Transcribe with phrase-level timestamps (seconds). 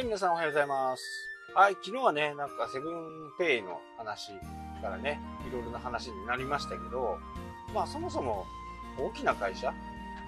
[0.00, 1.28] はい、皆さんおはようございます。
[1.54, 4.32] はい、昨日はね、なんかセブンペイの話
[4.80, 7.18] からね、いろいろな話になりましたけど、
[7.74, 8.46] まあそもそも
[8.98, 9.74] 大きな会社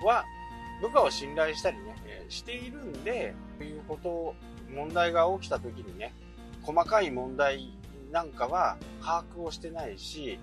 [0.04, 0.26] は
[0.82, 1.96] 部下を信頼したりね、
[2.28, 4.34] しているんで、ということ、
[4.70, 6.12] 問題が起きた時にね、
[6.60, 7.72] 細かい問題
[8.10, 10.38] なんかは把握をしてないし、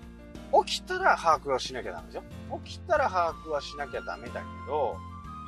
[0.66, 2.24] 起きたら把握をしなきゃダメですよ。
[2.64, 4.96] 起きたら把握はしなきゃダメだけど、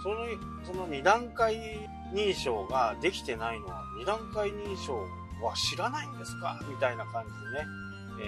[0.05, 0.16] その、
[0.62, 4.95] その二段階認証ができてないのは、二段階認証
[5.43, 6.61] は知らないんですか？
[6.69, 7.66] みたいな感じでね、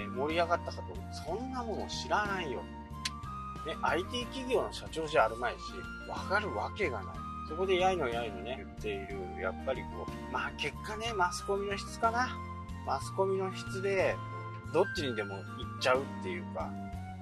[0.03, 1.39] えー盛り上がったかと思う。
[1.39, 2.61] そんなもの知らないよ。
[3.65, 5.59] ね、IT 企業の社長じゃあるまいし、
[6.09, 7.15] わかるわけがない。
[7.49, 12.27] そこでやいのやいのね、言っている、やっぱりこう、まあ結果ね、マスコミの質かな。
[12.85, 14.15] マスコミの質で、
[14.73, 15.43] どっちにでも行っ
[15.79, 16.69] ちゃうっていうか、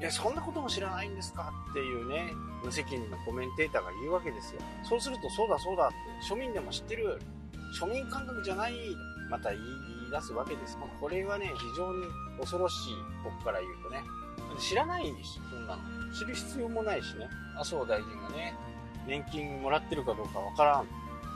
[0.04, 1.54] いや、そんなことも知らないんですか？
[1.72, 4.60] っていうね、無責任なコメンテーターが言うわけですよ。
[4.84, 5.96] そうすると、そうだそうだって、
[6.30, 7.22] 庶民でも知ってる、
[7.80, 8.74] 庶民感覚じゃない、
[9.32, 9.64] また言い
[10.12, 10.78] 出すわけです。
[10.78, 12.06] まあこれはね、非常に
[12.38, 14.04] 恐ろしい、僕から言うとね。
[14.60, 16.14] 知らないし、そんなの。
[16.14, 17.30] 知る必要もないしね。
[17.58, 18.58] 麻生大臣がね、
[19.08, 20.88] 年金もらってるかどうかわからん。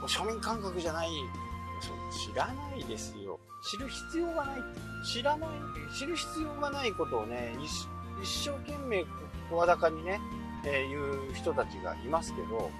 [0.06, 1.08] 庶民感覚じゃない。
[2.12, 3.40] 知らないですよ。
[3.70, 4.62] 知る必要がない。
[5.06, 5.50] 知らない、
[5.98, 7.56] 知る必要がないことをね、
[8.22, 9.04] 一生懸命
[9.50, 10.20] 声高にね、
[10.64, 12.70] えー言う人たちがいますけど、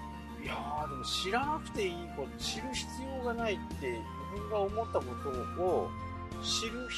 [0.43, 2.87] いやーでも知らなくていいこと、知る必
[3.19, 3.91] 要がないって
[4.33, 5.05] 自分が思ったこ
[5.57, 5.91] とを
[6.43, 6.89] 知る、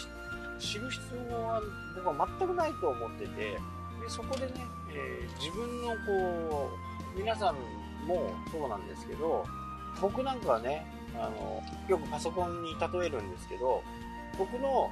[0.58, 1.62] 知る必要は
[1.94, 3.58] 僕は全くないと思ってて、で
[4.08, 4.52] そこでね、
[4.92, 6.70] えー自分のこ
[7.14, 7.54] う、皆さん
[8.06, 9.44] もそうなんですけど、
[10.00, 13.82] 僕なんかはね、あの、よくパソコンに例えるんですけど、
[14.38, 14.88] 僕の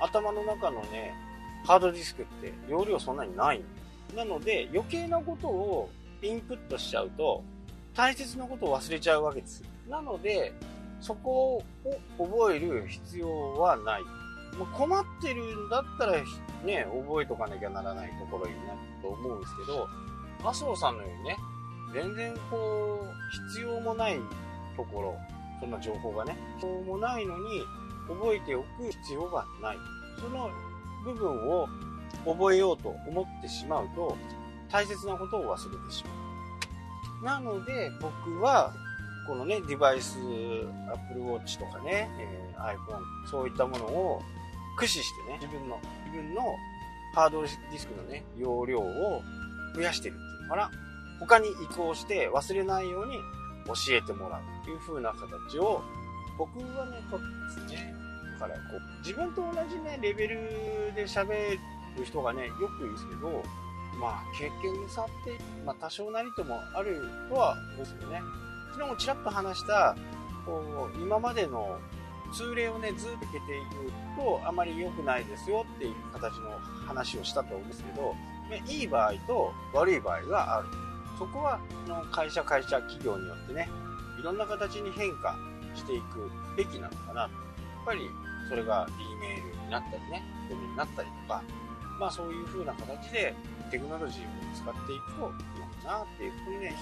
[0.00, 1.14] 頭の中のね、
[1.64, 3.62] ハードディスクって容量そんなにない。
[4.14, 5.90] なので余計なことを
[6.22, 7.42] インプットしちゃうと
[7.94, 9.62] 大切なことを忘れちゃうわけです。
[9.88, 10.52] なので
[11.00, 14.02] そこを覚える必要はない。
[14.56, 16.12] もう困ってるんだったら
[16.64, 19.88] ね、覚えとかなきゃならないところになると思うんですけど、
[20.48, 21.36] 麻生さんのようにね、
[21.92, 24.16] 全然こう、必要もない
[24.76, 25.18] ところ、
[25.60, 27.62] そんな情報がね、必要もないのに
[28.08, 29.76] 覚えておく必要がない。
[30.20, 30.50] その
[31.04, 31.68] 部分を
[32.24, 34.16] 覚えようと思ってしまうと、
[34.70, 36.10] 大切なことを忘れてしま
[37.22, 37.24] う。
[37.24, 38.72] なので、僕は、
[39.26, 40.18] このね、デバイス、
[40.92, 44.22] Apple Watch とかね、えー iPhone、そういったものを
[44.76, 46.42] 駆使してね、自分の、自分の
[47.14, 49.22] ハードディスクのね、容量を
[49.74, 50.70] 増やしてるっていうのかな。
[51.20, 53.16] 他に移行して忘れないように
[53.66, 55.82] 教えてもらうという風な形を、
[56.36, 58.03] 僕はね、とってますね。
[58.34, 60.36] から、こう、自分と同じね、レベル
[60.94, 61.58] で喋
[61.96, 63.42] る人がね、よく言うんですけど、
[64.00, 68.20] まあ、経験の差って、まあ、多少なりともあるとは思うんですよね。
[68.72, 69.96] 昨日もちらっと話した、
[70.44, 71.78] こう、今までの
[72.32, 73.60] 通例をね、ずっと受けてい
[74.16, 76.50] くと、あまり良くないですよっていう形の
[76.86, 78.14] 話をしたと思うんですけど、
[78.50, 80.68] ねいい場合と悪い場合がある。
[81.18, 83.68] そこは、の会社、会社、企業によってね、
[84.18, 85.36] いろんな形に変化
[85.74, 87.20] していくべきなのかな。
[87.22, 87.30] やっ
[87.86, 88.10] ぱり、
[88.48, 91.42] それが E メールになったりね、ゴミになったりとか、
[91.98, 93.34] まあそういう風な形で
[93.70, 96.74] テクノロジーを使っていくといいのかなっていうふうにね、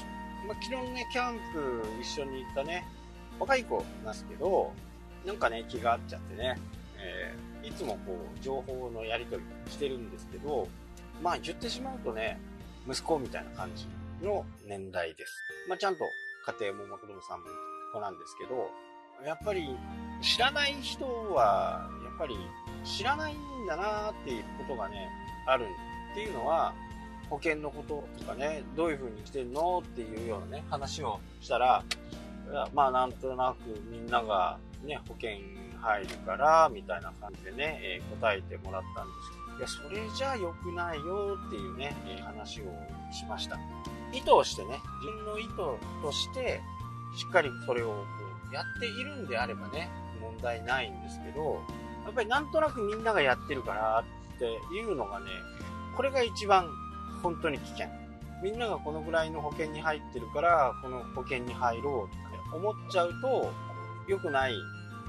[0.47, 2.85] まあ昨日ね、キャンプ一緒に行ったね、
[3.39, 4.73] 若い子なんですけど、
[5.27, 6.59] なんかね、気が合っちゃってね、
[6.99, 10.67] えーいつもこう、情報のやり取りしてるんですけど、
[11.23, 12.41] まあ言ってしまうとね、
[12.89, 13.87] 息子みたいな感じ
[14.27, 15.33] の年代です。
[15.69, 16.05] まあちゃんと
[16.59, 17.47] 家庭も子供さんも
[17.93, 18.69] 子なんですけど、
[19.25, 19.77] やっぱり
[20.21, 22.37] 知らない人は、やっぱり
[22.85, 25.09] 知らないんだなっていうことがね、
[25.47, 25.67] ある
[26.13, 26.75] っていうのは、
[27.31, 31.83] 保険のこととかね、どういう風にしてんのっていうようなね、話をしたら、
[32.75, 35.31] まあなんとなくみんながね、保険
[35.81, 41.95] 入るから、みたいな感じでね、えー答えてもらったんですけど、いや、それじゃあ良くないよっていうね、
[42.25, 42.65] 話を
[43.13, 43.59] しました。
[44.13, 45.57] 意図をしてね、自分の意図
[46.03, 46.61] として、
[47.17, 47.95] しっかりそれをこ
[48.53, 49.91] やっているんであればね、
[50.21, 51.63] 問題ないんですけど、
[52.05, 54.05] やっぱりなんとなくみんながやってるから
[54.35, 54.45] って
[54.75, 55.27] いうのがね、
[55.97, 56.69] これが一番
[57.23, 57.87] 本当に危険。
[58.43, 63.53] みんながこのぐらいの保険に入ってるから、この保険に入ろうとかね、思っちゃうと
[64.09, 64.55] 良くない。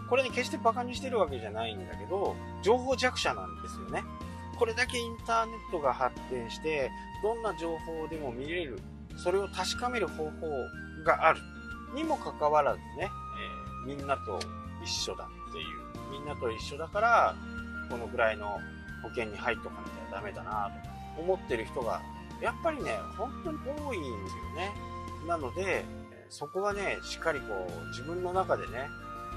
[0.09, 4.03] これね、決してバカにしてるわけじゃないんだけど、情報弱者なんですよね。
[4.59, 6.91] これだけインターネットが発展して、
[7.23, 8.79] どんな情報でも見れる、
[9.17, 10.31] それを確かめる方法
[11.03, 11.39] がある。
[11.95, 13.09] にもかかわらずね、
[13.85, 14.39] みんなと
[14.83, 15.83] 一緒だっていう。
[16.11, 17.35] みんなと一緒だから、
[17.89, 18.59] このぐらいの
[19.01, 22.01] 保険に入っとかなきゃダメだなとか思ってる人が、
[22.41, 24.71] やっぱりね、本当に多いんですよね。
[25.27, 25.85] なので、
[26.29, 28.89] そこはね、しっかりこう、自分の中でね、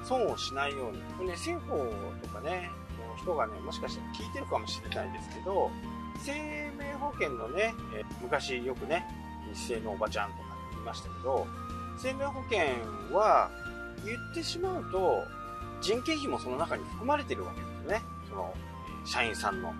[0.03, 1.01] 損をしないように。
[1.17, 1.77] これね、政法
[2.21, 5.71] とかね、の人がね、もしかしたら聞いてるかもしれないですけど、
[6.19, 6.33] 生
[6.77, 7.73] 命保険のね、
[8.21, 9.05] 昔よくね、
[9.53, 11.47] 日生のおばちゃんとか言いましたけど、
[11.97, 12.59] 生命保険
[13.15, 13.49] は
[14.05, 15.25] 言ってしまうと、
[15.81, 18.01] 人件費もその中に含まれてるわけですよね。
[18.29, 18.53] その、
[19.05, 19.73] 社員さんの。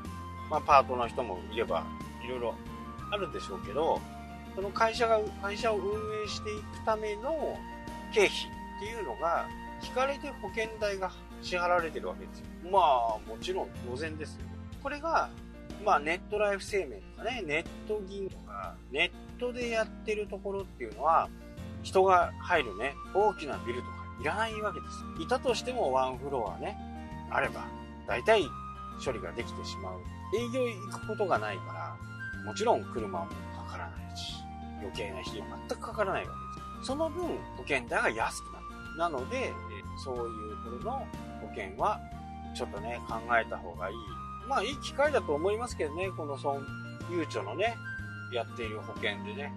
[0.49, 1.85] まあ、パートの人もいれば、
[2.23, 2.55] いろいろ
[3.11, 3.99] あるんでしょうけど、
[4.55, 7.57] その会社が、会社を運営していくための
[8.13, 8.29] 経費っ
[8.79, 9.45] ていうのが、
[9.83, 11.11] 引かれて保険代が
[11.41, 12.45] 支払われてるわけですよ。
[12.71, 14.41] まあ、もちろん当然ですよ。
[14.81, 15.29] これが、
[15.85, 21.29] まあ、ネットライフ生命とかね、ネット銀とか、ネットでやってるところっていうのは、
[21.83, 25.05] 人が入るね、大きなビルとかいらないわけです。
[25.19, 26.77] いたとしてもワンフロアね、
[27.29, 27.65] あれば、
[28.07, 28.43] 大体
[29.03, 29.99] 処理ができてしまう。
[30.35, 33.25] 営業行くことがないから、もちろん車も
[33.55, 34.35] かからないし、
[34.81, 36.87] 余計な費用全くかからないわけです。
[36.87, 37.27] その分、
[37.57, 38.65] 保険代が安くなる。
[38.97, 39.53] なので、
[40.03, 41.07] そういうところの
[41.41, 41.99] 保険は、
[42.55, 43.95] ちょっとね、考えた方がいい。
[44.47, 46.65] まあ、いい機会だと思いますけどね、この損、
[47.11, 47.77] ゆうちょのね、
[48.31, 49.53] やっている保険でね、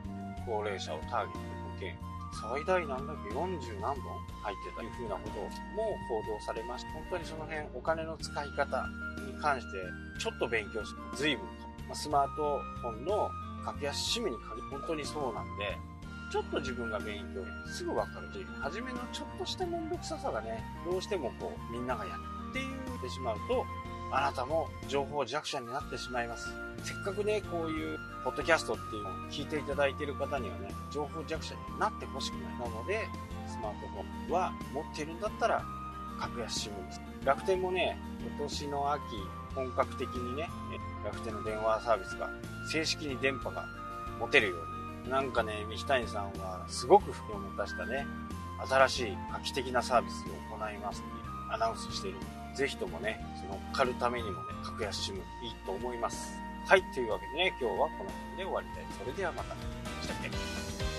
[0.46, 5.50] 高齢者をターゲット保険、最大なんだっけ、40何本入ってたという風なことも
[6.08, 6.92] 報道されました。
[6.92, 8.86] 本当にその辺、お金の使い方
[9.26, 9.78] に関して、
[10.18, 11.44] ちょっと勉強して、随分、
[11.88, 13.30] まスマートフォンの
[13.64, 15.78] 格安 SIM に限り、本当にそうなんで、
[16.30, 23.66] ちょっと自分が勉強すぐわかるという、初めのちょっとしためんどくささがね、どうしてもこう、みんながやるって言ってしまうと、
[24.12, 26.48] あなたも情報弱者になってしまいます。
[26.82, 32.58] せっかくね、こういうポッドキャストっていうのを聞いていただいている方にはね、情報弱者になってほしくない。
[32.58, 33.06] なので、
[33.46, 35.64] スマートフォンは持ってるんだったら、
[36.18, 37.00] 格安 SIM です。
[37.24, 39.00] 楽天もね、今年の秋、
[39.54, 40.48] 本格的にね、
[41.04, 42.28] 楽天の電話サービスが
[42.70, 43.64] 正式に電波が
[44.18, 45.10] 持てるように。
[45.10, 48.06] なんかね、三木谷さんはすごく不況を持たしたね、
[48.68, 51.12] 新しい画期的なサービスを行いますってい
[51.50, 52.18] うアナウンスしている。
[52.54, 55.22] ぜひともね、その乗っかるためにもね、格安 SIM いい
[55.64, 56.38] と思います。
[56.66, 58.84] はい、というわけでね、今日はこの辺で終わりたい。
[58.98, 59.54] それではまた。
[60.02, 60.89] したっけ？